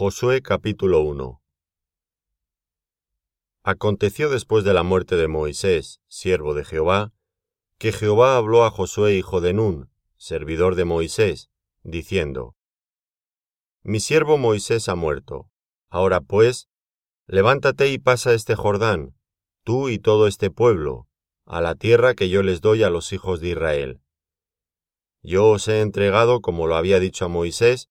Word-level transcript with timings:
Josué 0.00 0.42
capítulo 0.42 1.00
1 1.00 1.42
Aconteció 3.64 4.30
después 4.30 4.62
de 4.62 4.72
la 4.72 4.84
muerte 4.84 5.16
de 5.16 5.26
Moisés, 5.26 6.00
siervo 6.06 6.54
de 6.54 6.64
Jehová, 6.64 7.12
que 7.78 7.90
Jehová 7.90 8.36
habló 8.36 8.64
a 8.64 8.70
Josué 8.70 9.16
hijo 9.16 9.40
de 9.40 9.54
Nun, 9.54 9.90
servidor 10.16 10.76
de 10.76 10.84
Moisés, 10.84 11.50
diciendo, 11.82 12.54
Mi 13.82 13.98
siervo 13.98 14.38
Moisés 14.38 14.88
ha 14.88 14.94
muerto. 14.94 15.50
Ahora 15.88 16.20
pues, 16.20 16.68
levántate 17.26 17.88
y 17.88 17.98
pasa 17.98 18.34
este 18.34 18.54
Jordán, 18.54 19.16
tú 19.64 19.88
y 19.88 19.98
todo 19.98 20.28
este 20.28 20.48
pueblo, 20.52 21.08
a 21.44 21.60
la 21.60 21.74
tierra 21.74 22.14
que 22.14 22.28
yo 22.28 22.44
les 22.44 22.60
doy 22.60 22.84
a 22.84 22.90
los 22.90 23.12
hijos 23.12 23.40
de 23.40 23.48
Israel. 23.48 24.00
Yo 25.22 25.48
os 25.48 25.66
he 25.66 25.80
entregado, 25.80 26.40
como 26.40 26.68
lo 26.68 26.76
había 26.76 27.00
dicho 27.00 27.24
a 27.24 27.28
Moisés, 27.28 27.90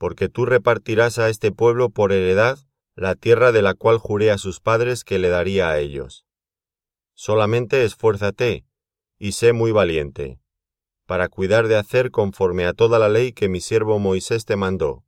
porque 0.00 0.30
tú 0.30 0.46
repartirás 0.46 1.18
a 1.18 1.28
este 1.28 1.52
pueblo 1.52 1.90
por 1.90 2.12
heredad 2.12 2.58
la 2.96 3.16
tierra 3.16 3.52
de 3.52 3.60
la 3.60 3.74
cual 3.74 3.98
juré 3.98 4.30
a 4.30 4.38
sus 4.38 4.58
padres 4.58 5.04
que 5.04 5.18
le 5.18 5.28
daría 5.28 5.68
a 5.68 5.78
ellos. 5.78 6.24
Solamente 7.12 7.84
esfuérzate, 7.84 8.64
y 9.18 9.32
sé 9.32 9.52
muy 9.52 9.72
valiente, 9.72 10.40
para 11.04 11.28
cuidar 11.28 11.68
de 11.68 11.76
hacer 11.76 12.10
conforme 12.10 12.64
a 12.64 12.72
toda 12.72 12.98
la 12.98 13.10
ley 13.10 13.34
que 13.34 13.50
mi 13.50 13.60
siervo 13.60 13.98
Moisés 13.98 14.46
te 14.46 14.56
mandó. 14.56 15.04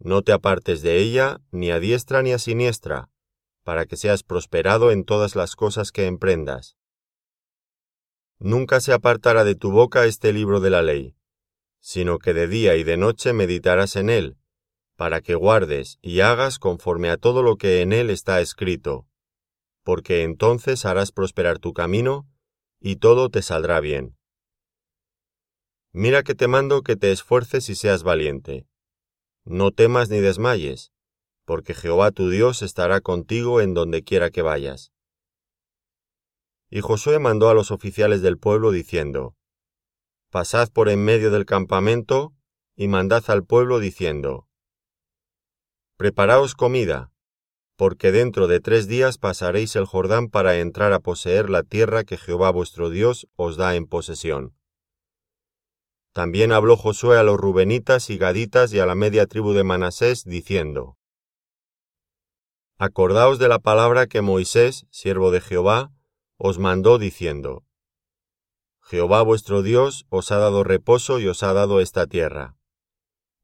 No 0.00 0.22
te 0.22 0.32
apartes 0.32 0.82
de 0.82 0.96
ella, 0.96 1.40
ni 1.52 1.70
a 1.70 1.78
diestra 1.78 2.20
ni 2.22 2.32
a 2.32 2.40
siniestra, 2.40 3.10
para 3.62 3.86
que 3.86 3.96
seas 3.96 4.24
prosperado 4.24 4.90
en 4.90 5.04
todas 5.04 5.36
las 5.36 5.54
cosas 5.54 5.92
que 5.92 6.06
emprendas. 6.06 6.76
Nunca 8.40 8.80
se 8.80 8.92
apartará 8.92 9.44
de 9.44 9.54
tu 9.54 9.70
boca 9.70 10.04
este 10.04 10.32
libro 10.32 10.58
de 10.58 10.70
la 10.70 10.82
ley, 10.82 11.14
sino 11.80 12.18
que 12.18 12.34
de 12.34 12.46
día 12.46 12.76
y 12.76 12.84
de 12.84 12.96
noche 12.96 13.32
meditarás 13.32 13.96
en 13.96 14.10
él, 14.10 14.36
para 14.96 15.22
que 15.22 15.34
guardes 15.34 15.98
y 16.02 16.20
hagas 16.20 16.58
conforme 16.58 17.10
a 17.10 17.16
todo 17.16 17.42
lo 17.42 17.56
que 17.56 17.80
en 17.80 17.92
él 17.92 18.10
está 18.10 18.40
escrito, 18.40 19.06
porque 19.82 20.22
entonces 20.22 20.84
harás 20.84 21.10
prosperar 21.10 21.58
tu 21.58 21.72
camino, 21.72 22.28
y 22.78 22.96
todo 22.96 23.30
te 23.30 23.42
saldrá 23.42 23.80
bien. 23.80 24.16
Mira 25.92 26.22
que 26.22 26.34
te 26.34 26.46
mando 26.46 26.82
que 26.82 26.96
te 26.96 27.10
esfuerces 27.10 27.68
y 27.68 27.74
seas 27.74 28.02
valiente. 28.02 28.66
No 29.44 29.72
temas 29.72 30.08
ni 30.08 30.20
desmayes, 30.20 30.92
porque 31.44 31.74
Jehová 31.74 32.12
tu 32.12 32.30
Dios 32.30 32.62
estará 32.62 33.00
contigo 33.00 33.60
en 33.60 33.74
donde 33.74 34.04
quiera 34.04 34.30
que 34.30 34.42
vayas. 34.42 34.92
Y 36.68 36.80
Josué 36.80 37.18
mandó 37.18 37.48
a 37.48 37.54
los 37.54 37.72
oficiales 37.72 38.22
del 38.22 38.38
pueblo 38.38 38.70
diciendo, 38.70 39.34
pasad 40.30 40.68
por 40.72 40.88
en 40.88 41.04
medio 41.04 41.30
del 41.30 41.44
campamento 41.44 42.32
y 42.76 42.88
mandad 42.88 43.24
al 43.28 43.44
pueblo 43.44 43.80
diciendo, 43.80 44.46
Preparaos 45.96 46.54
comida, 46.54 47.12
porque 47.76 48.12
dentro 48.12 48.46
de 48.46 48.60
tres 48.60 48.86
días 48.86 49.18
pasaréis 49.18 49.74
el 49.76 49.86
Jordán 49.86 50.28
para 50.28 50.58
entrar 50.58 50.92
a 50.92 51.00
poseer 51.00 51.50
la 51.50 51.62
tierra 51.62 52.04
que 52.04 52.16
Jehová 52.16 52.50
vuestro 52.50 52.90
Dios 52.90 53.26
os 53.36 53.56
da 53.56 53.74
en 53.74 53.86
posesión. 53.86 54.54
También 56.12 56.52
habló 56.52 56.76
Josué 56.76 57.18
a 57.18 57.22
los 57.22 57.38
rubenitas 57.38 58.10
y 58.10 58.18
gaditas 58.18 58.72
y 58.72 58.80
a 58.80 58.86
la 58.86 58.94
media 58.94 59.26
tribu 59.26 59.52
de 59.52 59.64
Manasés, 59.64 60.24
diciendo, 60.24 60.96
Acordaos 62.78 63.38
de 63.38 63.48
la 63.48 63.58
palabra 63.58 64.06
que 64.06 64.22
Moisés, 64.22 64.86
siervo 64.90 65.30
de 65.30 65.40
Jehová, 65.40 65.92
os 66.36 66.58
mandó 66.58 66.98
diciendo, 66.98 67.64
Jehová 68.90 69.22
vuestro 69.22 69.62
Dios 69.62 70.04
os 70.08 70.32
ha 70.32 70.38
dado 70.38 70.64
reposo 70.64 71.20
y 71.20 71.28
os 71.28 71.44
ha 71.44 71.52
dado 71.52 71.78
esta 71.78 72.08
tierra. 72.08 72.56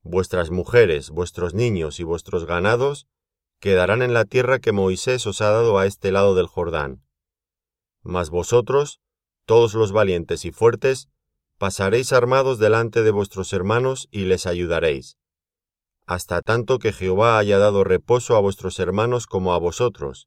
Vuestras 0.02 0.50
mujeres, 0.50 1.10
vuestros 1.10 1.54
niños 1.54 2.00
y 2.00 2.02
vuestros 2.02 2.46
ganados 2.46 3.06
quedarán 3.60 4.02
en 4.02 4.12
la 4.12 4.24
tierra 4.24 4.58
que 4.58 4.72
Moisés 4.72 5.24
os 5.24 5.40
ha 5.42 5.50
dado 5.50 5.78
a 5.78 5.86
este 5.86 6.10
lado 6.10 6.34
del 6.34 6.48
Jordán. 6.48 7.04
Mas 8.02 8.28
vosotros, 8.28 8.98
todos 9.44 9.74
los 9.74 9.92
valientes 9.92 10.44
y 10.44 10.50
fuertes, 10.50 11.06
pasaréis 11.58 12.12
armados 12.12 12.58
delante 12.58 13.04
de 13.04 13.12
vuestros 13.12 13.52
hermanos 13.52 14.08
y 14.10 14.24
les 14.24 14.48
ayudaréis, 14.48 15.16
hasta 16.06 16.42
tanto 16.42 16.80
que 16.80 16.92
Jehová 16.92 17.38
haya 17.38 17.58
dado 17.58 17.84
reposo 17.84 18.34
a 18.34 18.40
vuestros 18.40 18.80
hermanos 18.80 19.28
como 19.28 19.54
a 19.54 19.58
vosotros, 19.58 20.26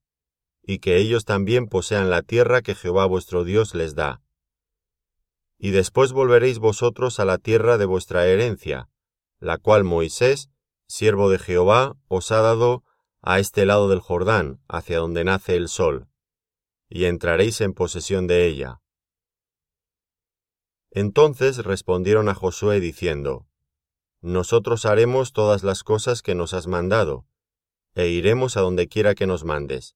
y 0.63 0.79
que 0.79 0.95
ellos 0.95 1.25
también 1.25 1.67
posean 1.67 2.09
la 2.09 2.21
tierra 2.21 2.61
que 2.61 2.73
Jehová 2.73 3.05
vuestro 3.05 3.43
Dios 3.43 3.75
les 3.75 3.95
da 3.95 4.21
y 5.59 5.71
después 5.71 6.13
volveréis 6.13 6.57
vosotros 6.57 7.19
a 7.19 7.25
la 7.25 7.37
tierra 7.37 7.77
de 7.77 7.85
vuestra 7.85 8.25
herencia, 8.25 8.89
la 9.39 9.57
cual 9.57 9.83
Moisés, 9.83 10.49
siervo 10.87 11.29
de 11.29 11.37
Jehová, 11.37 11.97
os 12.07 12.31
ha 12.31 12.41
dado 12.41 12.83
a 13.21 13.39
este 13.39 13.65
lado 13.65 13.89
del 13.89 13.99
Jordán, 13.99 14.61
hacia 14.69 14.99
donde 14.99 15.25
nace 15.25 15.57
el 15.57 15.67
sol, 15.67 16.07
y 16.87 17.05
entraréis 17.05 17.59
en 17.59 17.73
posesión 17.73 18.25
de 18.25 18.47
ella. 18.47 18.81
Entonces 20.91 21.57
respondieron 21.57 22.29
a 22.29 22.33
Josué 22.33 22.79
diciendo, 22.79 23.45
Nosotros 24.21 24.85
haremos 24.85 25.33
todas 25.33 25.63
las 25.63 25.83
cosas 25.83 26.21
que 26.21 26.35
nos 26.35 26.53
has 26.53 26.67
mandado, 26.67 27.25
e 27.95 28.07
iremos 28.07 28.55
a 28.55 28.61
donde 28.61 28.87
quiera 28.87 29.13
que 29.13 29.27
nos 29.27 29.43
mandes. 29.43 29.95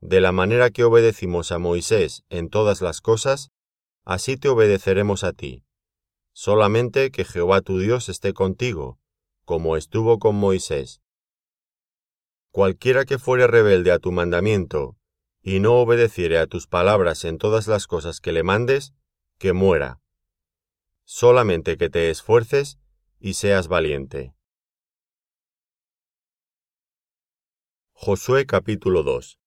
De 0.00 0.20
la 0.20 0.32
manera 0.32 0.70
que 0.70 0.82
obedecimos 0.84 1.52
a 1.52 1.58
Moisés 1.58 2.24
en 2.30 2.48
todas 2.48 2.80
las 2.80 3.00
cosas, 3.00 3.52
así 4.04 4.36
te 4.36 4.48
obedeceremos 4.48 5.24
a 5.24 5.32
ti. 5.32 5.64
Solamente 6.32 7.10
que 7.10 7.24
Jehová 7.24 7.60
tu 7.60 7.78
Dios 7.78 8.08
esté 8.08 8.32
contigo, 8.32 8.98
como 9.44 9.76
estuvo 9.76 10.18
con 10.18 10.36
Moisés. 10.36 11.02
Cualquiera 12.50 13.04
que 13.04 13.18
fuere 13.18 13.46
rebelde 13.46 13.92
a 13.92 13.98
tu 13.98 14.12
mandamiento, 14.12 14.96
y 15.42 15.60
no 15.60 15.74
obedeciere 15.74 16.38
a 16.38 16.46
tus 16.46 16.66
palabras 16.66 17.24
en 17.24 17.38
todas 17.38 17.66
las 17.66 17.86
cosas 17.86 18.20
que 18.20 18.32
le 18.32 18.42
mandes, 18.42 18.94
que 19.38 19.52
muera. 19.52 20.00
Solamente 21.04 21.76
que 21.76 21.90
te 21.90 22.10
esfuerces 22.10 22.78
y 23.18 23.34
seas 23.34 23.68
valiente. 23.68 24.34
Josué 27.92 28.46
capítulo 28.46 29.02
2 29.02 29.41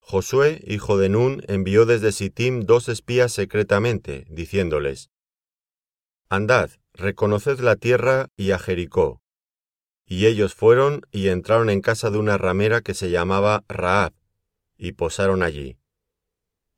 Josué, 0.00 0.62
hijo 0.66 0.98
de 0.98 1.08
Nun, 1.08 1.42
envió 1.46 1.86
desde 1.86 2.12
Sittim 2.12 2.62
dos 2.62 2.88
espías 2.88 3.32
secretamente, 3.32 4.26
diciéndoles, 4.28 5.10
Andad, 6.28 6.70
reconoced 6.94 7.60
la 7.60 7.76
tierra 7.76 8.28
y 8.36 8.50
a 8.52 8.58
Jericó. 8.58 9.22
Y 10.06 10.26
ellos 10.26 10.54
fueron 10.54 11.02
y 11.12 11.28
entraron 11.28 11.70
en 11.70 11.80
casa 11.80 12.10
de 12.10 12.18
una 12.18 12.38
ramera 12.38 12.80
que 12.80 12.94
se 12.94 13.10
llamaba 13.10 13.64
Raab, 13.68 14.12
y 14.76 14.92
posaron 14.92 15.42
allí. 15.42 15.78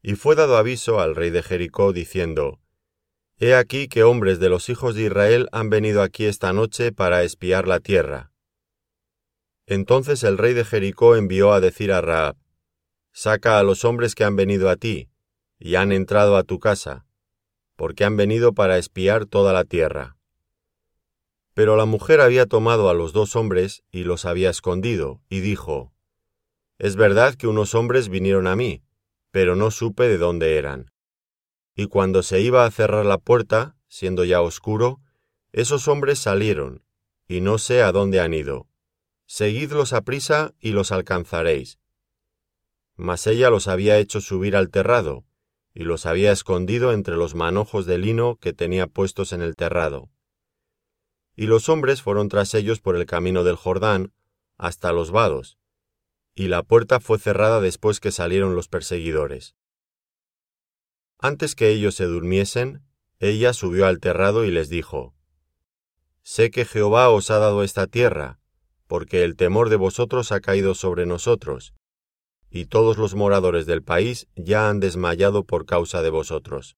Y 0.02 0.14
fue 0.16 0.34
dado 0.34 0.56
aviso 0.56 1.00
al 1.00 1.14
rey 1.14 1.30
de 1.30 1.42
Jericó, 1.42 1.92
diciendo, 1.92 2.60
He 3.38 3.54
aquí 3.54 3.88
que 3.88 4.02
hombres 4.02 4.38
de 4.40 4.48
los 4.48 4.68
hijos 4.68 4.94
de 4.94 5.02
Israel 5.02 5.48
han 5.52 5.70
venido 5.70 6.02
aquí 6.02 6.26
esta 6.26 6.52
noche 6.52 6.92
para 6.92 7.22
espiar 7.22 7.66
la 7.66 7.80
tierra. 7.80 8.32
Entonces 9.66 10.22
el 10.24 10.38
rey 10.38 10.54
de 10.54 10.64
Jericó 10.64 11.16
envió 11.16 11.52
a 11.52 11.60
decir 11.60 11.92
a 11.92 12.00
Raab, 12.00 12.36
Saca 13.12 13.58
a 13.58 13.62
los 13.62 13.84
hombres 13.84 14.14
que 14.14 14.24
han 14.24 14.36
venido 14.36 14.70
a 14.70 14.76
ti, 14.76 15.10
y 15.58 15.76
han 15.76 15.92
entrado 15.92 16.36
a 16.36 16.44
tu 16.44 16.58
casa, 16.58 17.06
porque 17.76 18.04
han 18.04 18.16
venido 18.16 18.54
para 18.54 18.78
espiar 18.78 19.26
toda 19.26 19.52
la 19.52 19.64
tierra. 19.64 20.16
Pero 21.54 21.76
la 21.76 21.84
mujer 21.84 22.20
había 22.20 22.46
tomado 22.46 22.88
a 22.88 22.94
los 22.94 23.12
dos 23.12 23.36
hombres 23.36 23.84
y 23.90 24.04
los 24.04 24.24
había 24.24 24.48
escondido, 24.48 25.20
y 25.28 25.40
dijo, 25.40 25.92
Es 26.78 26.96
verdad 26.96 27.34
que 27.34 27.46
unos 27.46 27.74
hombres 27.74 28.08
vinieron 28.08 28.46
a 28.46 28.56
mí, 28.56 28.82
pero 29.30 29.56
no 29.56 29.70
supe 29.70 30.08
de 30.08 30.16
dónde 30.16 30.56
eran. 30.56 30.90
Y 31.74 31.86
cuando 31.86 32.22
se 32.22 32.40
iba 32.40 32.64
a 32.64 32.70
cerrar 32.70 33.04
la 33.04 33.18
puerta, 33.18 33.76
siendo 33.88 34.24
ya 34.24 34.40
oscuro, 34.40 35.00
esos 35.52 35.86
hombres 35.86 36.18
salieron, 36.18 36.82
y 37.28 37.42
no 37.42 37.58
sé 37.58 37.82
a 37.82 37.92
dónde 37.92 38.20
han 38.20 38.32
ido. 38.32 38.68
Seguidlos 39.26 39.92
a 39.92 40.00
prisa 40.00 40.54
y 40.60 40.70
los 40.70 40.92
alcanzaréis, 40.92 41.78
mas 43.02 43.26
ella 43.26 43.50
los 43.50 43.66
había 43.66 43.98
hecho 43.98 44.20
subir 44.20 44.54
al 44.54 44.70
terrado, 44.70 45.24
y 45.74 45.82
los 45.82 46.06
había 46.06 46.30
escondido 46.30 46.92
entre 46.92 47.16
los 47.16 47.34
manojos 47.34 47.84
de 47.84 47.98
lino 47.98 48.36
que 48.36 48.52
tenía 48.52 48.86
puestos 48.86 49.32
en 49.32 49.42
el 49.42 49.56
terrado. 49.56 50.08
y 51.34 51.46
los 51.46 51.70
hombres 51.70 52.02
fueron 52.02 52.28
tras 52.28 52.52
ellos 52.52 52.80
por 52.80 52.94
el 52.94 53.06
camino 53.06 53.42
del 53.42 53.56
Jordán 53.56 54.12
hasta 54.58 54.92
los 54.92 55.10
vados, 55.10 55.58
y 56.34 56.48
la 56.48 56.62
puerta 56.62 57.00
fue 57.00 57.18
cerrada 57.18 57.60
después 57.62 58.00
que 58.00 58.12
salieron 58.12 58.54
los 58.54 58.68
perseguidores. 58.68 59.56
Antes 61.18 61.54
que 61.54 61.70
ellos 61.70 61.94
se 61.94 62.04
durmiesen, 62.04 62.84
ella 63.18 63.54
subió 63.54 63.86
al 63.86 63.98
terrado 63.98 64.44
y 64.44 64.50
les 64.50 64.68
dijo, 64.68 65.14
Sé 66.22 66.50
que 66.50 66.66
Jehová 66.66 67.08
os 67.08 67.30
ha 67.30 67.38
dado 67.38 67.62
esta 67.62 67.86
tierra, 67.86 68.38
porque 68.86 69.24
el 69.24 69.34
temor 69.36 69.70
de 69.70 69.76
vosotros 69.76 70.32
ha 70.32 70.40
caído 70.40 70.74
sobre 70.74 71.06
nosotros, 71.06 71.74
y 72.54 72.66
todos 72.66 72.98
los 72.98 73.14
moradores 73.14 73.64
del 73.64 73.82
país 73.82 74.28
ya 74.36 74.68
han 74.68 74.78
desmayado 74.78 75.44
por 75.44 75.64
causa 75.64 76.02
de 76.02 76.10
vosotros. 76.10 76.76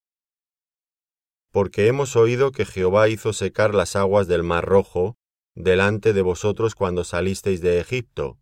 Porque 1.51 1.89
hemos 1.89 2.15
oído 2.15 2.53
que 2.53 2.65
Jehová 2.65 3.09
hizo 3.09 3.33
secar 3.33 3.75
las 3.75 3.97
aguas 3.97 4.29
del 4.29 4.45
mar 4.45 4.65
rojo 4.65 5.17
delante 5.57 6.13
de 6.13 6.23
vosotros 6.23 6.77
cuando 6.77 7.03
salisteis 7.03 7.61
de 7.61 7.81
Egipto, 7.81 8.39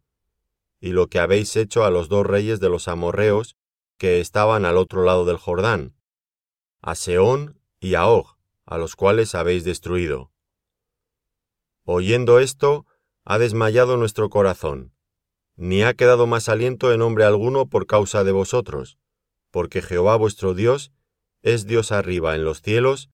y 0.79 0.90
lo 0.90 1.06
que 1.06 1.20
habéis 1.20 1.56
hecho 1.56 1.84
a 1.84 1.90
los 1.90 2.11
dos 2.11 2.26
reyes 2.26 2.61
de 2.61 2.69
los 2.69 2.87
amorreos 2.87 3.56
que 3.96 4.20
estaban 4.20 4.67
al 4.67 4.76
otro 4.76 5.02
lado 5.02 5.25
del 5.25 5.38
Jordán, 5.38 5.94
a 6.82 6.94
Seón 6.94 7.58
y 7.81 7.94
a 7.94 8.08
Og, 8.08 8.37
a 8.67 8.76
los 8.76 8.94
cuales 8.94 9.34
habéis 9.34 9.64
destruido. 9.64 10.32
Oyendo 11.84 12.40
esto, 12.40 12.87
ha 13.25 13.38
desmayado 13.38 13.96
nuestro 13.96 14.29
corazón, 14.29 14.93
ni 15.62 15.84
ha 15.84 15.94
quedado 15.94 16.26
más 16.26 16.48
aliento 16.48 16.92
en 16.92 17.02
hombre 17.02 17.22
alguno 17.22 17.66
por 17.66 17.86
causa 17.86 18.24
de 18.24 18.32
vosotros, 18.32 18.98
porque 19.52 19.80
Jehová 19.80 20.16
vuestro 20.16 20.54
Dios 20.54 20.90
es 21.40 21.68
Dios 21.68 21.92
arriba 21.92 22.34
en 22.34 22.42
los 22.44 22.62
cielos 22.62 23.10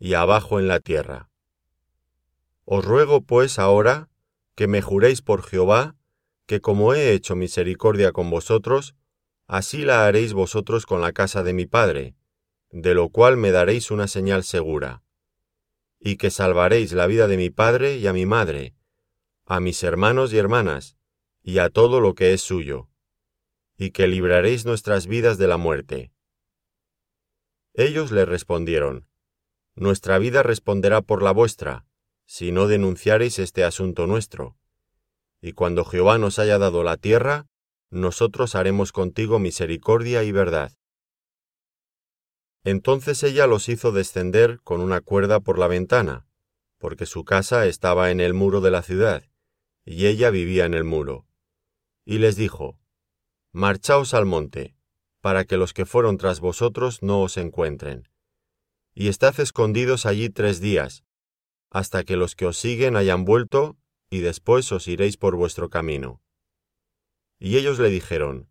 y 0.00 0.14
abajo 0.14 0.58
en 0.58 0.66
la 0.66 0.80
tierra. 0.80 1.30
Os 2.64 2.84
ruego 2.84 3.20
pues 3.20 3.60
ahora 3.60 4.08
que 4.56 4.66
me 4.66 4.82
juréis 4.82 5.22
por 5.22 5.44
Jehová, 5.44 5.94
que 6.46 6.60
como 6.60 6.92
he 6.92 7.12
hecho 7.12 7.36
misericordia 7.36 8.10
con 8.10 8.30
vosotros, 8.30 8.96
así 9.46 9.84
la 9.84 10.04
haréis 10.04 10.32
vosotros 10.32 10.86
con 10.86 11.02
la 11.02 11.12
casa 11.12 11.44
de 11.44 11.52
mi 11.52 11.66
Padre, 11.66 12.16
de 12.72 12.94
lo 12.94 13.10
cual 13.10 13.36
me 13.36 13.52
daréis 13.52 13.92
una 13.92 14.08
señal 14.08 14.42
segura, 14.42 15.04
y 16.00 16.16
que 16.16 16.32
salvaréis 16.32 16.94
la 16.94 17.06
vida 17.06 17.28
de 17.28 17.36
mi 17.36 17.50
Padre 17.50 17.98
y 17.98 18.08
a 18.08 18.12
mi 18.12 18.26
Madre, 18.26 18.74
a 19.46 19.60
mis 19.60 19.84
hermanos 19.84 20.32
y 20.32 20.38
hermanas, 20.38 20.96
y 21.42 21.58
a 21.58 21.70
todo 21.70 22.00
lo 22.00 22.14
que 22.14 22.32
es 22.32 22.40
suyo, 22.40 22.88
y 23.76 23.90
que 23.90 24.06
libraréis 24.06 24.64
nuestras 24.64 25.06
vidas 25.06 25.38
de 25.38 25.48
la 25.48 25.56
muerte. 25.56 26.12
Ellos 27.74 28.12
le 28.12 28.24
respondieron, 28.24 29.08
Nuestra 29.74 30.18
vida 30.18 30.42
responderá 30.42 31.00
por 31.00 31.22
la 31.22 31.32
vuestra, 31.32 31.86
si 32.26 32.52
no 32.52 32.68
denunciareis 32.68 33.38
este 33.38 33.64
asunto 33.64 34.06
nuestro. 34.06 34.56
Y 35.40 35.52
cuando 35.52 35.84
Jehová 35.84 36.18
nos 36.18 36.38
haya 36.38 36.58
dado 36.58 36.84
la 36.84 36.96
tierra, 36.96 37.46
nosotros 37.90 38.54
haremos 38.54 38.92
contigo 38.92 39.38
misericordia 39.38 40.22
y 40.22 40.30
verdad. 40.30 40.72
Entonces 42.64 43.22
ella 43.24 43.46
los 43.48 43.68
hizo 43.68 43.90
descender 43.90 44.60
con 44.62 44.80
una 44.80 45.00
cuerda 45.00 45.40
por 45.40 45.58
la 45.58 45.66
ventana, 45.66 46.26
porque 46.78 47.06
su 47.06 47.24
casa 47.24 47.66
estaba 47.66 48.10
en 48.10 48.20
el 48.20 48.34
muro 48.34 48.60
de 48.60 48.70
la 48.70 48.82
ciudad, 48.82 49.24
y 49.84 50.06
ella 50.06 50.30
vivía 50.30 50.66
en 50.66 50.74
el 50.74 50.84
muro 50.84 51.26
y 52.04 52.18
les 52.18 52.36
dijo, 52.36 52.78
Marchaos 53.52 54.14
al 54.14 54.26
monte, 54.26 54.74
para 55.20 55.44
que 55.44 55.56
los 55.56 55.72
que 55.72 55.86
fueron 55.86 56.18
tras 56.18 56.40
vosotros 56.40 57.02
no 57.02 57.22
os 57.22 57.36
encuentren. 57.36 58.08
Y 58.94 59.08
estad 59.08 59.38
escondidos 59.40 60.04
allí 60.04 60.28
tres 60.28 60.60
días, 60.60 61.04
hasta 61.70 62.02
que 62.04 62.16
los 62.16 62.34
que 62.34 62.46
os 62.46 62.58
siguen 62.58 62.96
hayan 62.96 63.24
vuelto, 63.24 63.76
y 64.10 64.20
después 64.20 64.70
os 64.72 64.88
iréis 64.88 65.16
por 65.16 65.36
vuestro 65.36 65.70
camino. 65.70 66.20
Y 67.38 67.56
ellos 67.56 67.78
le 67.78 67.88
dijeron, 67.88 68.50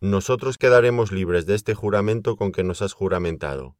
Nosotros 0.00 0.58
quedaremos 0.58 1.10
libres 1.10 1.46
de 1.46 1.54
este 1.54 1.74
juramento 1.74 2.36
con 2.36 2.52
que 2.52 2.62
nos 2.64 2.82
has 2.82 2.92
juramentado. 2.92 3.76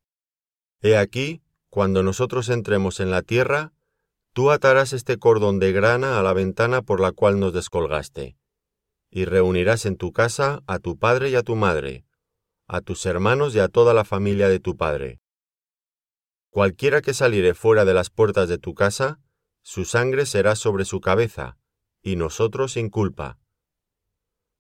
He 0.81 0.97
aquí, 0.97 1.43
cuando 1.69 2.03
nosotros 2.03 2.49
entremos 2.49 3.01
en 3.01 3.11
la 3.11 3.23
tierra, 3.23 3.73
tú 4.33 4.51
atarás 4.51 4.93
este 4.93 5.19
cordón 5.19 5.59
de 5.59 5.73
grana 5.73 6.19
a 6.19 6.23
la 6.23 6.33
ventana 6.33 6.83
por 6.83 7.01
la 7.01 7.13
cual 7.13 7.39
nos 7.39 7.53
descolgaste 7.53 8.38
y 9.11 9.25
reunirás 9.25 9.87
en 9.87 9.97
tu 9.97 10.13
casa 10.13 10.63
a 10.67 10.79
tu 10.79 10.99
padre 10.99 11.31
y 11.31 11.35
a 11.35 11.43
tu 11.43 11.57
madre, 11.57 12.05
a 12.67 12.81
tus 12.81 13.07
hermanos 13.07 13.55
y 13.55 13.61
a 13.61 13.69
toda 13.69 13.95
la 13.95 14.05
familia 14.05 14.49
de 14.49 14.61
tu 14.61 14.77
padre. 14.77 15.21
Cualquiera 16.51 17.01
que 17.01 17.15
saliere 17.15 17.55
fuera 17.55 17.85
de 17.85 17.95
las 17.95 18.11
puertas 18.11 18.49
de 18.49 18.59
tu 18.59 18.75
casa, 18.75 19.21
su 19.63 19.85
sangre 19.85 20.27
será 20.27 20.55
sobre 20.57 20.85
su 20.85 21.01
cabeza, 21.01 21.59
y 22.03 22.17
nosotros 22.17 22.73
sin 22.73 22.91
culpa. 22.91 23.39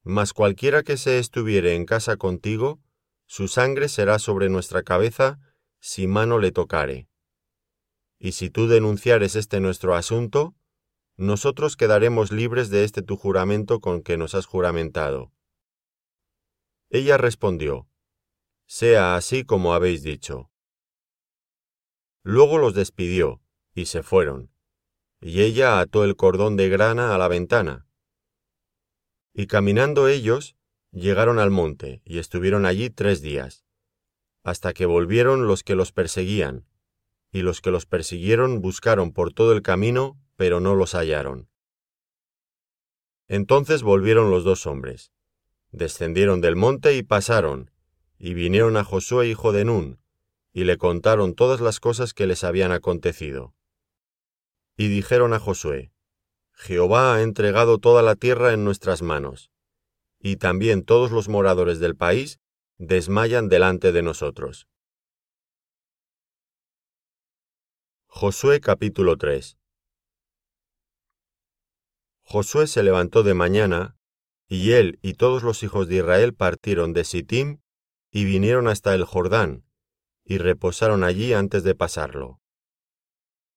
Mas 0.03 0.33
cualquiera 0.33 0.83
que 0.83 0.97
se 0.97 1.19
estuviere 1.19 1.75
en 1.75 1.85
casa 1.85 2.17
contigo, 2.17 2.81
su 3.27 3.49
sangre 3.49 3.89
será 3.89 4.19
sobre 4.19 4.49
nuestra 4.49 4.83
cabeza, 4.83 5.39
si 5.81 6.06
mano 6.06 6.39
le 6.39 6.50
tocare. 6.53 7.09
Y 8.19 8.33
si 8.33 8.50
tú 8.50 8.67
denunciares 8.67 9.37
este 9.37 9.61
nuestro 9.61 9.95
asunto, 9.95 10.55
nosotros 11.19 11.76
quedaremos 11.76 12.31
libres 12.31 12.70
de 12.70 12.85
este 12.85 13.03
tu 13.03 13.17
juramento 13.17 13.81
con 13.81 14.03
que 14.03 14.17
nos 14.17 14.37
has 14.37 14.47
juramentado. 14.47 15.32
Ella 16.91 17.17
respondió, 17.17 17.88
Sea 18.67 19.17
así 19.17 19.44
como 19.44 19.75
habéis 19.75 20.05
dicho. 20.05 20.49
Luego 22.23 22.59
los 22.59 22.73
despidió, 22.73 23.43
y 23.75 23.87
se 23.87 24.05
fueron, 24.05 24.53
y 25.20 25.43
ella 25.43 25.81
ató 25.81 26.05
el 26.05 26.15
cordón 26.15 26.56
de 26.56 26.69
grana 26.69 27.12
a 27.12 27.19
la 27.19 27.26
ventana. 27.26 27.88
Y 29.35 29.49
caminando 29.49 30.06
ellos, 30.06 30.55
llegaron 30.93 31.41
al 31.41 31.50
monte, 31.50 32.00
y 32.05 32.19
estuvieron 32.19 32.64
allí 32.64 32.91
tres 32.91 33.23
días, 33.23 33.64
hasta 34.44 34.73
que 34.73 34.87
volvieron 34.87 35.49
los 35.49 35.64
que 35.64 35.75
los 35.75 35.91
perseguían, 35.91 36.64
y 37.32 37.43
los 37.43 37.61
que 37.61 37.73
los 37.73 37.87
persiguieron 37.87 38.61
buscaron 38.61 39.12
por 39.12 39.32
todo 39.32 39.53
el 39.53 39.62
camino 39.62 40.17
pero 40.38 40.61
no 40.61 40.76
los 40.76 40.94
hallaron. 40.94 41.50
Entonces 43.26 43.82
volvieron 43.82 44.31
los 44.31 44.44
dos 44.44 44.69
hombres, 44.69 45.11
descendieron 45.73 46.40
del 46.40 46.55
monte 46.55 46.94
y 46.94 47.02
pasaron, 47.02 47.73
y 48.19 48.35
vinieron 48.35 48.76
a 48.76 48.85
Josué 48.85 49.26
hijo 49.26 49.50
de 49.50 49.64
Nun, 49.64 50.00
y 50.52 50.62
le 50.62 50.79
contaron 50.79 51.35
todas 51.35 51.61
las 51.61 51.81
cosas 51.81 52.14
que 52.14 52.29
les 52.29 52.44
habían 52.44 52.70
acontecido. 52.70 53.52
Y 54.76 54.87
dijeron 54.87 55.35
a 55.35 55.40
Josué, 55.40 55.90
Jehová 56.52 57.17
ha 57.17 57.23
entregado 57.23 57.79
toda 57.79 58.02
la 58.02 58.14
tierra 58.14 58.52
en 58.52 58.62
nuestras 58.62 59.02
manos, 59.02 59.50
y 60.21 60.37
también 60.37 60.85
todos 60.85 61.11
los 61.11 61.28
moradores 61.28 61.80
del 61.80 61.97
país 61.97 62.38
desmayan 62.76 63.49
delante 63.49 63.90
de 63.90 64.02
nosotros. 64.02 64.68
Josué 68.07 68.61
capítulo 68.61 69.16
3 69.16 69.58
Josué 72.30 72.66
se 72.66 72.82
levantó 72.82 73.23
de 73.23 73.32
mañana, 73.32 73.97
y 74.49 74.73
él 74.73 74.99
y 75.00 75.14
todos 75.14 75.42
los 75.42 75.62
hijos 75.62 75.88
de 75.88 75.97
Israel 75.97 76.35
partieron 76.35 76.92
de 76.92 77.04
Sittim 77.04 77.62
y 78.11 78.26
vinieron 78.26 78.68
hasta 78.68 78.94
el 78.94 79.04
Jordán, 79.04 79.64
y 80.25 80.37
reposaron 80.37 81.04
allí 81.04 81.32
antes 81.32 81.62
de 81.64 81.75
pasarlo. 81.75 82.42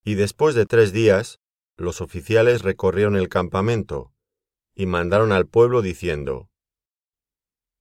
Y 0.05 0.13
después 0.13 0.55
de 0.55 0.65
tres 0.65 0.93
días, 0.93 1.41
los 1.75 1.99
oficiales 1.99 2.61
recorrieron 2.61 3.17
el 3.17 3.27
campamento, 3.27 4.13
y 4.73 4.85
mandaron 4.85 5.33
al 5.33 5.47
pueblo 5.47 5.81
diciendo, 5.81 6.49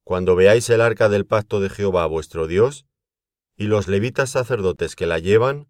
Cuando 0.03 0.35
veáis 0.35 0.69
el 0.71 0.81
arca 0.81 1.09
del 1.09 1.25
pacto 1.25 1.61
de 1.61 1.71
Jehová 1.71 2.07
vuestro 2.07 2.49
Dios, 2.49 2.85
y 3.57 3.69
los 3.69 3.87
levitas 3.87 4.31
sacerdotes 4.31 4.97
que 4.97 5.07
la 5.07 5.21
llevan, 5.21 5.69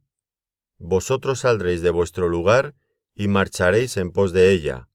vosotros 0.78 1.40
saldréis 1.40 1.82
de 1.82 1.90
vuestro 1.90 2.26
lugar 2.30 2.74
y 3.14 3.28
marcharéis 3.28 3.98
en 3.98 4.12
pos 4.12 4.32
de 4.32 4.52
ella, 4.52 4.89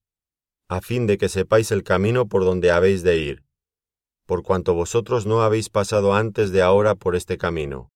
a 0.68 0.82
fin 0.82 1.08
de 1.08 1.18
que 1.18 1.30
sepáis 1.30 1.72
el 1.72 1.84
camino 1.84 2.28
por 2.28 2.44
donde 2.44 2.72
habéis 2.72 3.04
de 3.04 3.18
ir, 3.18 3.44
por 4.26 4.44
cuanto 4.44 4.74
vosotros 4.74 5.26
no 5.26 5.42
habéis 5.42 5.70
pasado 5.70 6.16
antes 6.16 6.52
de 6.52 6.62
ahora 6.62 6.96
por 6.96 7.16
este 7.16 7.38
camino. 7.38 7.92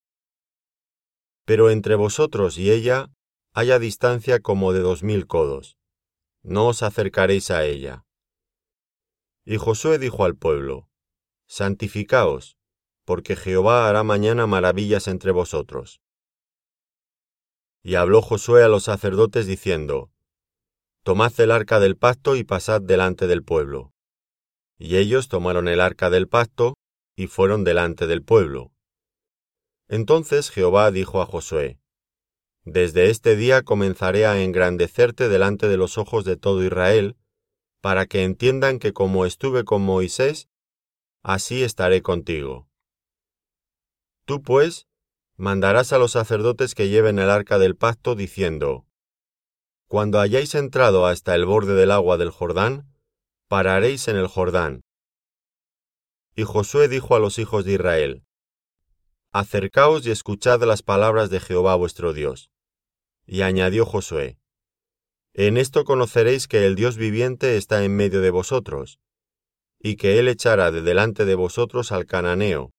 Pero 1.45 1.71
entre 1.71 1.95
vosotros 1.95 2.57
y 2.57 2.71
ella 2.71 3.09
haya 3.53 3.79
distancia 3.79 4.39
como 4.39 4.71
de 4.73 4.79
dos 4.81 5.03
mil 5.03 5.25
codos. 5.25 5.77
No 6.43 6.67
os 6.67 6.83
acercaréis 6.83 7.51
a 7.51 7.65
ella. 7.65 8.05
Y 9.43 9.57
Josué 9.57 9.97
dijo 9.97 10.23
al 10.23 10.35
pueblo, 10.35 10.87
Santificaos, 11.47 12.57
porque 13.03 13.35
Jehová 13.35 13.89
hará 13.89 14.03
mañana 14.03 14.45
maravillas 14.45 15.07
entre 15.07 15.31
vosotros. 15.31 15.99
Y 17.81 17.95
habló 17.95 18.21
Josué 18.21 18.63
a 18.63 18.67
los 18.67 18.83
sacerdotes 18.83 19.47
diciendo, 19.47 20.11
Tomad 21.09 21.33
el 21.39 21.49
arca 21.49 21.79
del 21.79 21.97
pacto 21.97 22.35
y 22.35 22.43
pasad 22.43 22.83
delante 22.83 23.25
del 23.25 23.43
pueblo. 23.43 23.95
Y 24.77 24.97
ellos 24.97 25.27
tomaron 25.27 25.67
el 25.67 25.81
arca 25.81 26.11
del 26.11 26.27
pacto 26.27 26.75
y 27.15 27.25
fueron 27.25 27.63
delante 27.63 28.05
del 28.05 28.21
pueblo. 28.21 28.71
Entonces 29.87 30.51
Jehová 30.51 30.91
dijo 30.91 31.23
a 31.23 31.25
Josué, 31.25 31.79
Desde 32.63 33.09
este 33.09 33.35
día 33.35 33.63
comenzaré 33.63 34.27
a 34.27 34.39
engrandecerte 34.39 35.29
delante 35.29 35.67
de 35.67 35.77
los 35.77 35.97
ojos 35.97 36.25
de 36.25 36.37
todo 36.37 36.63
Israel, 36.63 37.17
para 37.81 38.05
que 38.05 38.23
entiendan 38.23 38.77
que 38.77 38.93
como 38.93 39.25
estuve 39.25 39.63
con 39.63 39.81
Moisés, 39.81 40.47
así 41.23 41.63
estaré 41.63 42.03
contigo. 42.03 42.69
Tú, 44.25 44.43
pues, 44.43 44.85
mandarás 45.37 45.91
a 45.91 45.97
los 45.97 46.11
sacerdotes 46.11 46.75
que 46.75 46.87
lleven 46.87 47.17
el 47.17 47.31
arca 47.31 47.57
del 47.57 47.75
pacto, 47.75 48.13
diciendo, 48.13 48.85
Cuando 49.89 50.19
hayáis 50.19 50.53
entrado 50.53 51.07
hasta 51.07 51.33
el 51.33 51.47
borde 51.47 51.73
del 51.73 51.89
agua 51.89 52.19
del 52.19 52.29
Jordán, 52.29 52.93
pararéis 53.47 54.07
en 54.07 54.17
el 54.17 54.27
Jordán. 54.27 54.81
Y 56.35 56.43
Josué 56.43 56.87
dijo 56.87 57.15
a 57.15 57.19
los 57.19 57.39
hijos 57.39 57.65
de 57.65 57.73
Israel, 57.73 58.23
Acercaos 59.31 60.05
y 60.05 60.11
escuchad 60.11 60.61
las 60.61 60.83
palabras 60.83 61.31
de 61.31 61.39
Jehová 61.39 61.73
vuestro 61.73 62.13
Dios. 62.13 62.51
Y 63.25 63.41
añadió 63.41 63.83
Josué, 63.83 64.37
En 65.33 65.57
esto 65.57 65.85
conoceréis 65.85 66.47
que 66.47 66.67
el 66.67 66.75
Dios 66.75 66.95
viviente 66.95 67.57
está 67.57 67.83
en 67.83 67.95
medio 67.95 68.21
de 68.21 68.29
vosotros, 68.29 68.99
y 69.79 69.95
que 69.95 70.19
él 70.19 70.27
echará 70.27 70.69
de 70.69 70.83
delante 70.83 71.25
de 71.25 71.33
vosotros 71.33 71.91
al 71.91 72.05
cananeo, 72.05 72.73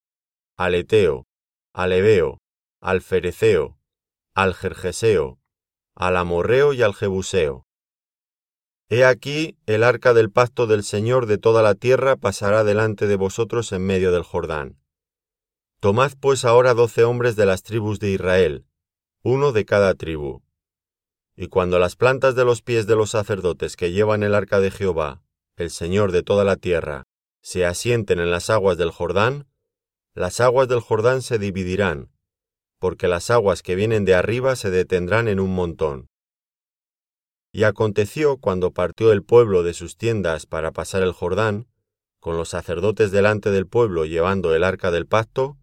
al 0.57 0.77
eteo, 0.77 1.27
al 1.73 1.93
ebeo, 1.93 2.39
al 2.81 3.03
fereceo, 3.03 3.81
al 4.33 4.55
jerjeseo, 4.55 5.40
al 6.01 6.17
amorreo 6.17 6.73
y 6.73 6.81
al 6.81 6.95
jebuseo, 6.95 7.67
He 8.89 9.05
aquí 9.05 9.59
el 9.67 9.85
arca 9.85 10.15
del 10.15 10.31
pacto 10.33 10.67
del 10.67 10.83
Señor 10.83 11.27
de 11.27 11.37
toda 11.37 11.63
la 11.63 11.75
tierra 11.75 12.17
pasará 12.17 12.65
delante 12.65 13.07
de 13.07 13.17
vosotros 13.17 13.71
en 13.73 13.85
medio 13.85 14.11
del 14.11 14.23
Jordán. 14.23 14.81
Tomad 15.79 16.13
pues 16.19 16.47
ahora 16.47 16.73
doce 16.73 17.05
hombres 17.05 17.37
de 17.37 17.45
las 17.45 17.63
tribus 17.63 18.01
de 18.01 18.13
Israel, 18.13 18.65
uno 19.23 19.53
de 19.53 19.67
cada 19.67 19.95
tribu. 19.95 20.43
Y 21.37 21.49
cuando 21.49 21.79
las 21.79 21.97
plantas 21.97 22.35
de 22.35 22.47
los 22.47 22.63
pies 22.63 22.87
de 22.87 22.97
los 22.97 23.11
sacerdotes 23.11 23.77
que 23.77 23.93
llevan 23.93 24.23
el 24.23 24.35
arca 24.35 24.59
de 24.59 24.71
Jehová, 24.71 25.23
el 25.57 25.69
Señor 25.69 26.13
de 26.13 26.23
toda 26.23 26.45
la 26.45 26.57
tierra, 26.57 27.05
se 27.43 27.67
asienten 27.67 28.21
en 28.21 28.31
las 28.31 28.49
aguas 28.49 28.79
del 28.79 28.91
Jordán, 28.91 29.49
las 30.15 30.41
aguas 30.41 30.67
del 30.67 30.81
Jordán 30.81 31.21
se 31.21 31.39
dividirán, 31.39 32.11
porque 32.81 33.09
las 33.09 33.31
aguas 33.31 33.63
que 33.63 33.77
vienen 33.77 34.05
de 34.05 34.15
arriba 34.15 34.57
se 34.57 34.71
detendrán 34.71 35.29
en 35.29 35.39
un 35.39 35.55
montón. 35.55 36.09
Y 37.53 37.65
aconteció 37.65 38.39
cuando 38.39 38.73
partió 38.73 39.13
el 39.13 39.23
pueblo 39.23 39.63
de 39.63 39.75
sus 39.75 39.97
tiendas 39.97 40.47
para 40.47 40.73
pasar 40.73 41.03
el 41.03 41.13
Jordán, 41.13 41.69
con 42.21 42.37
los 42.37 42.49
sacerdotes 42.49 43.11
delante 43.11 43.51
del 43.51 43.67
pueblo 43.67 44.07
llevando 44.07 44.55
el 44.55 44.65
arca 44.65 44.91
del 44.91 45.07
pacto, 45.07 45.59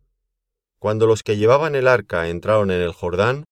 cuando 0.80 1.08
los 1.08 1.24
que 1.24 1.38
llevaban 1.38 1.76
el 1.76 1.88
arca 1.88 2.30
entraron 2.30 2.70
en 2.70 2.82
el 2.82 2.94
Jordán, 2.94 3.46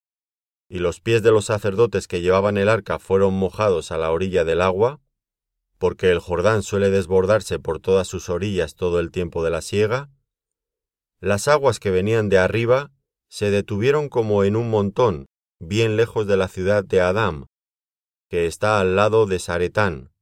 y 0.68 0.78
los 0.78 1.00
pies 1.00 1.22
de 1.22 1.32
los 1.32 1.46
sacerdotes 1.46 2.06
que 2.06 2.20
llevaban 2.20 2.58
el 2.58 2.68
arca 2.68 3.00
fueron 3.00 3.34
mojados 3.34 3.90
a 3.90 3.98
la 3.98 4.12
orilla 4.12 4.44
del 4.44 4.60
agua, 4.60 5.00
porque 5.78 6.10
el 6.10 6.20
Jordán 6.20 6.62
suele 6.62 6.90
desbordarse 6.90 7.58
por 7.58 7.80
todas 7.80 8.06
sus 8.06 8.28
orillas 8.28 8.76
todo 8.76 9.00
el 9.00 9.10
tiempo 9.10 9.42
de 9.42 9.50
la 9.50 9.60
siega, 9.60 10.08
las 11.20 11.48
aguas 11.48 11.80
que 11.80 11.90
venían 11.90 12.28
de 12.28 12.38
arriba 12.38 12.92
se 13.28 13.50
detuvieron 13.50 14.08
como 14.08 14.44
en 14.44 14.56
un 14.56 14.70
montón, 14.70 15.26
bien 15.58 15.96
lejos 15.96 16.26
de 16.26 16.36
la 16.36 16.48
ciudad 16.48 16.84
de 16.84 17.00
Adam, 17.00 17.46
que 18.28 18.46
está 18.46 18.80
al 18.80 18.96
lado 18.96 19.26
de 19.26 19.38
Saretán, 19.38 20.12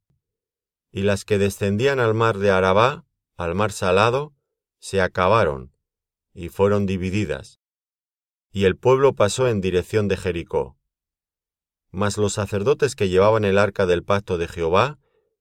y 0.92 1.02
las 1.02 1.24
que 1.24 1.38
descendían 1.38 2.00
al 2.00 2.14
mar 2.14 2.38
de 2.38 2.50
Arabá, 2.50 3.04
al 3.36 3.54
mar 3.54 3.72
salado, 3.72 4.32
se 4.78 5.00
acabaron, 5.00 5.72
y 6.32 6.48
fueron 6.48 6.86
divididas, 6.86 7.60
y 8.52 8.64
el 8.64 8.76
pueblo 8.76 9.14
pasó 9.14 9.48
en 9.48 9.60
dirección 9.60 10.06
de 10.08 10.16
Jericó. 10.16 10.76
Mas 11.90 12.18
los 12.18 12.34
sacerdotes 12.34 12.94
que 12.94 13.08
llevaban 13.08 13.44
el 13.44 13.58
arca 13.58 13.86
del 13.86 14.02
pacto 14.02 14.38
de 14.38 14.48
Jehová 14.48 14.98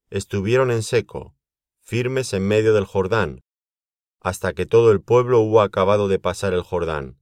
estuvieron 0.10 0.72
en 0.72 0.84
seco, 0.84 1.36
firmes 1.82 2.34
en 2.34 2.48
medio 2.48 2.74
del 2.74 2.86
Jordán, 2.86 3.44
hasta 4.22 4.54
que 4.54 4.66
todo 4.66 4.92
el 4.92 5.02
pueblo 5.02 5.42
hubo 5.42 5.62
acabado 5.62 6.08
de 6.08 6.18
pasar 6.18 6.54
el 6.54 6.62
Jordán, 6.62 7.20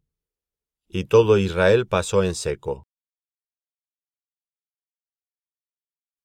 y 0.93 1.05
todo 1.05 1.37
Israel 1.37 1.87
pasó 1.87 2.21
en 2.21 2.35
seco. 2.35 2.85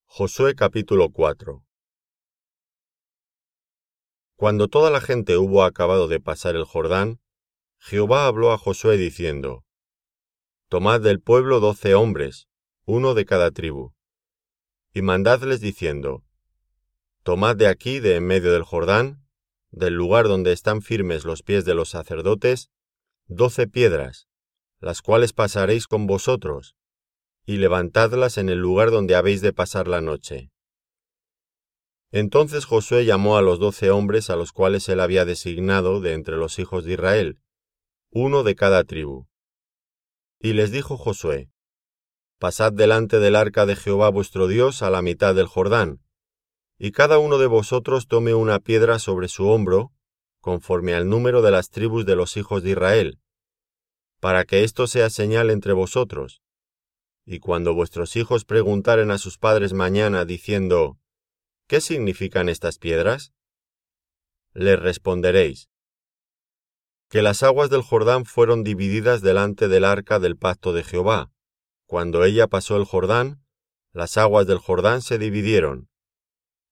Josué 0.07 0.57
capítulo 0.57 1.11
4 1.13 1.65
Cuando 4.35 4.67
toda 4.67 4.91
la 4.91 5.01
gente 5.01 5.37
hubo 5.37 5.63
acabado 5.63 6.09
de 6.09 6.19
pasar 6.19 6.57
el 6.57 6.65
Jordán, 6.65 7.21
Jehová 7.79 8.27
habló 8.27 8.51
a 8.51 8.59
Josué 8.59 8.97
diciendo, 8.97 9.65
Tomad 10.69 11.01
del 11.01 11.21
pueblo 11.21 11.61
doce 11.61 11.95
hombres, 11.95 12.49
uno 12.87 13.15
de 13.15 13.25
cada 13.25 13.53
tribu, 13.53 13.95
y 14.93 15.01
mandadles 15.01 15.61
diciendo, 15.61 16.25
Tomad 17.23 17.55
de 17.55 17.69
aquí, 17.69 18.01
de 18.01 18.17
en 18.17 18.27
medio 18.27 18.53
del 18.53 18.65
Jordán, 18.65 19.25
del 19.71 19.95
lugar 19.95 20.27
donde 20.27 20.51
están 20.53 20.83
firmes 20.83 21.25
los 21.25 21.45
pies 21.45 21.65
de 21.65 21.75
los 21.75 21.91
sacerdotes, 21.91 22.73
doce 23.29 23.69
piedras, 23.69 24.27
las 24.81 25.03
cuales 25.03 25.33
pasaréis 25.33 25.87
con 25.87 26.07
vosotros, 26.07 26.77
y 27.45 27.57
levantadlas 27.57 28.39
en 28.39 28.49
el 28.49 28.59
lugar 28.59 28.91
donde 28.91 29.15
habéis 29.15 29.41
de 29.41 29.53
pasar 29.53 29.89
la 29.89 30.01
noche. 30.01 30.51
Entonces 32.13 32.65
Josué 32.65 33.05
llamó 33.05 33.37
a 33.37 33.43
los 33.43 33.59
doce 33.59 33.91
hombres 33.91 34.31
a 34.31 34.37
los 34.37 34.53
cuales 34.53 34.89
él 34.89 35.01
había 35.01 35.25
designado 35.25 36.01
de 36.01 36.13
entre 36.13 36.37
los 36.37 36.59
hijos 36.59 36.85
de 36.85 36.95
Israel, 36.95 37.41
uno 38.11 38.43
de 38.43 38.55
cada 38.55 38.85
tribu. 38.85 39.27
Y 40.41 40.53
les 40.53 40.71
dijo 40.71 40.97
Josué, 40.97 41.51
Pasad 42.39 42.73
delante 42.73 43.19
del 43.19 43.35
arca 43.35 43.65
de 43.65 43.77
Jehová 43.77 44.11
vuestro 44.11 44.47
Dios 44.47 44.83
a 44.83 44.91
la 44.91 45.03
mitad 45.03 45.35
del 45.35 45.47
Jordán, 45.47 46.03
y 46.79 46.93
cada 46.93 47.19
uno 47.19 47.39
de 47.39 47.47
vosotros 47.47 48.07
tome 48.07 48.35
una 48.35 48.61
piedra 48.61 48.99
sobre 48.99 49.29
su 49.29 49.49
hombro, 49.49 49.93
conforme 50.41 50.95
al 50.95 51.09
número 51.09 51.43
de 51.43 51.51
las 51.51 51.71
tribus 51.71 52.05
de 52.05 52.17
los 52.17 52.37
hijos 52.37 52.63
de 52.63 52.71
Israel, 52.71 53.19
para 54.21 54.45
que 54.45 54.65
esto 54.65 54.87
sea 54.87 55.11
señal 55.11 55.51
entre 55.51 55.73
vosotros, 55.73 56.43
y 57.25 57.41
cuando 57.41 57.75
vuestros 57.75 58.17
hijos 58.17 58.45
preguntaren 58.45 59.11
a 59.11 59.19
sus 59.19 59.37
padres 59.37 59.73
mañana 59.73 60.25
diciendo, 60.25 60.99
¿qué 61.67 61.81
significan 61.81 62.49
estas 62.49 62.79
piedras? 62.79 63.33
Les 64.53 64.79
responderéis, 64.79 65.69
que 67.09 67.23
las 67.23 67.43
aguas 67.43 67.71
del 67.71 67.83
Jordán 67.83 68.25
fueron 68.25 68.65
divididas 68.65 69.23
delante 69.23 69.69
del 69.69 69.85
arca 69.85 70.19
del 70.19 70.37
pacto 70.37 70.73
de 70.73 70.83
Jehová. 70.83 71.31
Cuando 71.87 72.25
ella 72.25 72.49
pasó 72.49 72.77
el 72.77 72.85
Jordán, 72.85 73.45
las 73.93 74.17
aguas 74.17 74.47
del 74.47 74.59
Jordán 74.59 75.03
se 75.03 75.19
dividieron, 75.19 75.89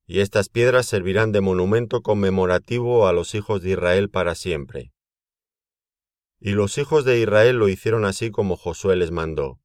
y 0.06 0.20
estas 0.20 0.48
piedras 0.48 0.86
servirán 0.86 1.32
de 1.32 1.40
monumento 1.40 2.02
conmemorativo 2.02 3.06
a 3.06 3.12
los 3.12 3.34
hijos 3.34 3.62
de 3.62 3.70
Israel 3.70 4.10
para 4.10 4.34
siempre. 4.34 4.93
Y 6.46 6.52
los 6.52 6.76
hijos 6.76 7.06
de 7.06 7.18
Israel 7.18 7.56
lo 7.56 7.68
hicieron 7.70 8.04
así 8.04 8.30
como 8.30 8.56
Josué 8.56 8.96
les 8.96 9.10
mandó 9.10 9.58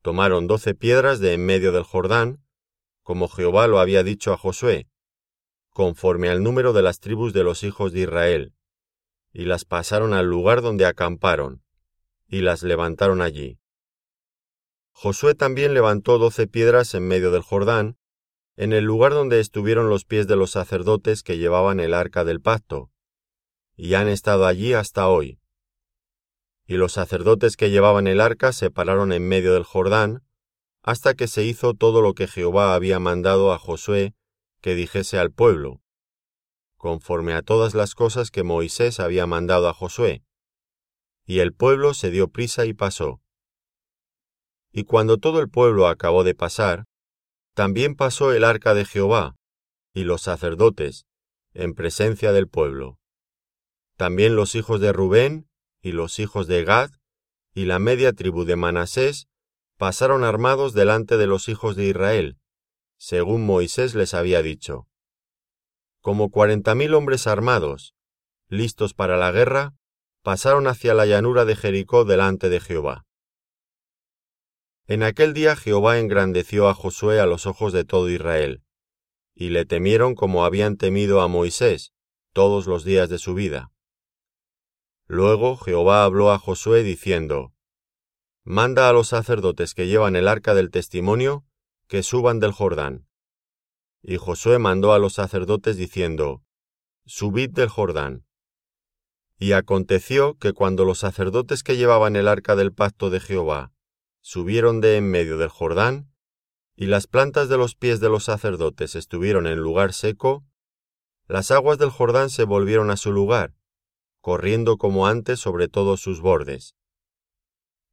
tomaron 0.00 0.46
doce 0.46 0.74
piedras 0.74 1.20
de 1.20 1.34
en 1.34 1.44
medio 1.44 1.70
del 1.70 1.82
Jordán, 1.82 2.42
como 3.02 3.28
Jehová 3.28 3.66
lo 3.66 3.78
había 3.78 4.02
dicho 4.02 4.32
a 4.32 4.38
Josué, 4.38 4.88
conforme 5.68 6.30
al 6.30 6.42
número 6.42 6.72
de 6.72 6.80
las 6.80 7.00
tribus 7.00 7.34
de 7.34 7.44
los 7.44 7.62
hijos 7.62 7.92
de 7.92 8.00
Israel, 8.00 8.54
y 9.34 9.44
las 9.44 9.66
pasaron 9.66 10.14
al 10.14 10.24
lugar 10.24 10.62
donde 10.62 10.86
acamparon, 10.86 11.62
y 12.26 12.40
las 12.40 12.62
levantaron 12.62 13.20
allí. 13.20 13.58
Josué 14.92 15.34
también 15.34 15.74
levantó 15.74 16.16
doce 16.16 16.46
piedras 16.46 16.94
en 16.94 17.06
medio 17.06 17.30
del 17.30 17.42
Jordán, 17.42 17.98
en 18.56 18.72
el 18.72 18.84
lugar 18.84 19.12
donde 19.12 19.40
estuvieron 19.40 19.90
los 19.90 20.06
pies 20.06 20.26
de 20.26 20.36
los 20.36 20.52
sacerdotes 20.52 21.22
que 21.22 21.36
llevaban 21.36 21.80
el 21.80 21.92
arca 21.92 22.24
del 22.24 22.40
pacto, 22.40 22.90
y 23.76 23.92
han 23.92 24.08
estado 24.08 24.46
allí 24.46 24.72
hasta 24.72 25.06
hoy. 25.08 25.37
Y 26.68 26.76
los 26.76 26.92
sacerdotes 26.92 27.56
que 27.56 27.70
llevaban 27.70 28.06
el 28.06 28.20
arca 28.20 28.52
se 28.52 28.70
pararon 28.70 29.10
en 29.12 29.26
medio 29.26 29.54
del 29.54 29.64
Jordán, 29.64 30.22
hasta 30.82 31.14
que 31.14 31.26
se 31.26 31.42
hizo 31.42 31.72
todo 31.72 32.02
lo 32.02 32.12
que 32.12 32.28
Jehová 32.28 32.74
había 32.74 32.98
mandado 33.00 33.54
a 33.54 33.58
Josué 33.58 34.14
que 34.60 34.74
dijese 34.74 35.18
al 35.18 35.32
pueblo, 35.32 35.80
conforme 36.76 37.32
a 37.32 37.40
todas 37.40 37.74
las 37.74 37.94
cosas 37.94 38.30
que 38.30 38.42
Moisés 38.42 39.00
había 39.00 39.26
mandado 39.26 39.66
a 39.66 39.72
Josué. 39.72 40.22
Y 41.24 41.38
el 41.38 41.54
pueblo 41.54 41.94
se 41.94 42.10
dio 42.10 42.28
prisa 42.28 42.66
y 42.66 42.74
pasó. 42.74 43.22
Y 44.70 44.84
cuando 44.84 45.16
todo 45.16 45.40
el 45.40 45.48
pueblo 45.48 45.88
acabó 45.88 46.22
de 46.22 46.34
pasar, 46.34 46.84
también 47.54 47.94
pasó 47.96 48.32
el 48.34 48.44
arca 48.44 48.74
de 48.74 48.84
Jehová, 48.84 49.36
y 49.94 50.04
los 50.04 50.20
sacerdotes, 50.20 51.06
en 51.54 51.72
presencia 51.72 52.32
del 52.32 52.46
pueblo. 52.46 52.98
También 53.96 54.36
los 54.36 54.54
hijos 54.54 54.80
de 54.80 54.92
Rubén 54.92 55.48
y 55.80 55.92
los 55.92 56.18
hijos 56.18 56.46
de 56.46 56.64
Gad, 56.64 56.90
y 57.54 57.64
la 57.64 57.78
media 57.78 58.12
tribu 58.12 58.44
de 58.44 58.56
Manasés, 58.56 59.28
pasaron 59.76 60.24
armados 60.24 60.74
delante 60.74 61.16
de 61.16 61.26
los 61.26 61.48
hijos 61.48 61.76
de 61.76 61.86
Israel, 61.86 62.38
según 62.98 63.46
Moisés 63.46 63.94
les 63.94 64.14
había 64.14 64.42
dicho. 64.42 64.88
Como 66.00 66.30
cuarenta 66.30 66.74
mil 66.74 66.94
hombres 66.94 67.26
armados, 67.26 67.94
listos 68.48 68.94
para 68.94 69.16
la 69.16 69.30
guerra, 69.30 69.74
pasaron 70.22 70.66
hacia 70.66 70.94
la 70.94 71.06
llanura 71.06 71.44
de 71.44 71.56
Jericó 71.56 72.04
delante 72.04 72.48
de 72.48 72.60
Jehová. 72.60 73.06
En 74.86 75.02
aquel 75.02 75.34
día 75.34 75.54
Jehová 75.54 75.98
engrandeció 75.98 76.68
a 76.68 76.74
Josué 76.74 77.20
a 77.20 77.26
los 77.26 77.46
ojos 77.46 77.72
de 77.72 77.84
todo 77.84 78.08
Israel, 78.08 78.62
y 79.34 79.50
le 79.50 79.64
temieron 79.64 80.14
como 80.14 80.44
habían 80.44 80.76
temido 80.76 81.20
a 81.20 81.28
Moisés 81.28 81.92
todos 82.32 82.66
los 82.66 82.84
días 82.84 83.08
de 83.08 83.18
su 83.18 83.34
vida. 83.34 83.70
Luego 85.08 85.56
Jehová 85.56 86.04
habló 86.04 86.30
a 86.30 86.38
Josué 86.38 86.82
diciendo, 86.82 87.54
Manda 88.44 88.90
a 88.90 88.92
los 88.92 89.08
sacerdotes 89.08 89.72
que 89.72 89.86
llevan 89.86 90.16
el 90.16 90.28
arca 90.28 90.54
del 90.54 90.70
testimonio 90.70 91.46
que 91.86 92.02
suban 92.02 92.40
del 92.40 92.52
Jordán. 92.52 93.06
Y 94.02 94.18
Josué 94.18 94.58
mandó 94.58 94.92
a 94.92 94.98
los 94.98 95.14
sacerdotes 95.14 95.78
diciendo, 95.78 96.42
Subid 97.06 97.50
del 97.50 97.70
Jordán. 97.70 98.26
Y 99.38 99.52
aconteció 99.52 100.36
que 100.36 100.52
cuando 100.52 100.84
los 100.84 100.98
sacerdotes 100.98 101.62
que 101.62 101.78
llevaban 101.78 102.14
el 102.14 102.28
arca 102.28 102.54
del 102.54 102.74
pacto 102.74 103.08
de 103.08 103.20
Jehová 103.20 103.72
subieron 104.20 104.82
de 104.82 104.98
en 104.98 105.10
medio 105.10 105.38
del 105.38 105.48
Jordán, 105.48 106.12
y 106.76 106.86
las 106.86 107.06
plantas 107.06 107.48
de 107.48 107.56
los 107.56 107.74
pies 107.74 108.00
de 108.00 108.10
los 108.10 108.24
sacerdotes 108.24 108.94
estuvieron 108.94 109.46
en 109.46 109.58
lugar 109.58 109.94
seco, 109.94 110.44
las 111.26 111.50
aguas 111.50 111.78
del 111.78 111.90
Jordán 111.90 112.28
se 112.28 112.44
volvieron 112.44 112.90
a 112.90 112.98
su 112.98 113.10
lugar, 113.10 113.54
corriendo 114.28 114.76
como 114.76 115.06
antes 115.06 115.40
sobre 115.40 115.68
todos 115.68 116.02
sus 116.02 116.20
bordes. 116.20 116.74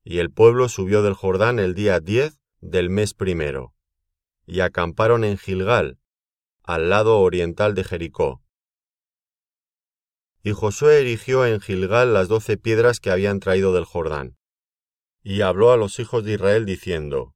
Y 0.04 0.20
el 0.20 0.32
pueblo 0.32 0.68
subió 0.68 1.02
del 1.02 1.14
Jordán 1.14 1.60
el 1.60 1.74
día 1.76 2.02
diez 2.02 2.42
del 2.60 2.90
mes 2.90 3.14
primero, 3.14 3.74
y 4.46 4.60
acamparon 4.60 5.24
en 5.24 5.38
Gilgal, 5.38 5.98
al 6.62 6.90
lado 6.90 7.22
oriental 7.22 7.74
de 7.74 7.86
Jericó. 7.86 8.44
Y 10.44 10.52
Josué 10.52 11.00
erigió 11.00 11.46
en 11.46 11.62
Gilgal 11.62 12.14
las 12.14 12.28
doce 12.28 12.58
piedras 12.58 13.00
que 13.00 13.12
habían 13.12 13.40
traído 13.40 13.74
del 13.74 13.86
Jordán. 13.86 14.36
Y 15.24 15.40
habló 15.40 15.72
a 15.72 15.78
los 15.78 16.02
hijos 16.02 16.26
de 16.26 16.34
Israel 16.34 16.66
diciendo, 16.66 17.34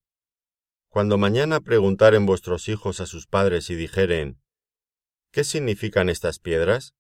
Cuando 0.90 1.18
mañana 1.18 1.62
preguntaren 1.62 2.26
vuestros 2.26 2.68
hijos 2.68 3.00
a 3.00 3.06
sus 3.06 3.28
padres 3.28 3.70
y 3.70 3.76
dijeren, 3.76 4.42
¿qué 5.32 5.46
significan 5.46 6.10
estas 6.10 6.40
piedras? 6.40 6.96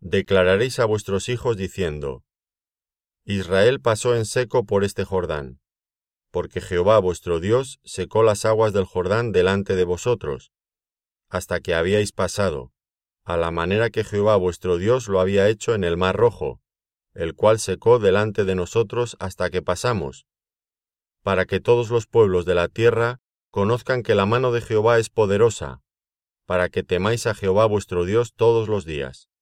Declararéis 0.00 0.78
a 0.78 0.84
vuestros 0.84 1.28
hijos 1.28 1.56
diciendo, 1.56 2.22
Israel 3.24 3.80
pasó 3.80 4.14
en 4.14 4.26
seco 4.26 4.64
por 4.64 4.84
este 4.84 5.04
Jordán, 5.04 5.60
porque 6.30 6.60
Jehová 6.60 7.00
vuestro 7.00 7.40
Dios 7.40 7.80
secó 7.82 8.22
las 8.22 8.44
aguas 8.44 8.72
del 8.72 8.84
Jordán 8.84 9.32
delante 9.32 9.74
de 9.74 9.82
vosotros, 9.84 10.52
hasta 11.28 11.58
que 11.60 11.74
habíais 11.74 12.12
pasado, 12.12 12.72
a 13.24 13.36
la 13.36 13.50
manera 13.50 13.90
que 13.90 14.04
Jehová 14.04 14.36
vuestro 14.36 14.78
Dios 14.78 15.08
lo 15.08 15.20
había 15.20 15.48
hecho 15.48 15.74
en 15.74 15.82
el 15.82 15.96
mar 15.96 16.16
rojo, 16.16 16.60
el 17.12 17.34
cual 17.34 17.58
secó 17.58 17.98
delante 17.98 18.44
de 18.44 18.54
nosotros 18.54 19.16
hasta 19.18 19.50
que 19.50 19.62
pasamos, 19.62 20.26
para 21.24 21.44
que 21.44 21.58
todos 21.58 21.90
los 21.90 22.06
pueblos 22.06 22.44
de 22.44 22.54
la 22.54 22.68
tierra 22.68 23.20
conozcan 23.50 24.04
que 24.04 24.14
la 24.14 24.26
mano 24.26 24.52
de 24.52 24.60
Jehová 24.60 25.00
es 25.00 25.10
poderosa, 25.10 25.82
para 26.46 26.68
que 26.68 26.84
temáis 26.84 27.26
a 27.26 27.34
Jehová 27.34 27.66
vuestro 27.66 28.04
Dios 28.04 28.32
todos 28.34 28.68
los 28.68 28.84
días. 28.84 29.28